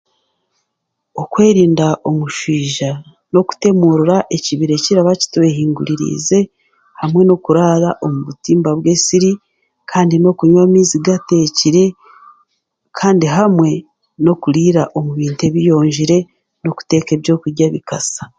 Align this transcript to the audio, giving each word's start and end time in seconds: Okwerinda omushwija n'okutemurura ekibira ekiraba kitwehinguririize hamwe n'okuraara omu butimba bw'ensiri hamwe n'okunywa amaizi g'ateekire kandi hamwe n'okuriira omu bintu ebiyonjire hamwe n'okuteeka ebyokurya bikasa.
Okwerinda 1.21 1.87
omushwija 2.09 2.91
n'okutemurura 3.31 4.17
ekibira 4.35 4.73
ekiraba 4.75 5.19
kitwehinguririize 5.21 6.39
hamwe 6.99 7.21
n'okuraara 7.25 7.89
omu 8.05 8.19
butimba 8.27 8.69
bw'ensiri 8.77 9.31
hamwe 9.93 10.15
n'okunywa 10.19 10.61
amaizi 10.65 10.97
g'ateekire 11.05 11.83
kandi 12.97 13.25
hamwe 13.37 13.69
n'okuriira 14.23 14.83
omu 14.97 15.11
bintu 15.19 15.41
ebiyonjire 15.49 16.17
hamwe 16.23 16.59
n'okuteeka 16.63 17.11
ebyokurya 17.17 17.65
bikasa. 17.73 18.23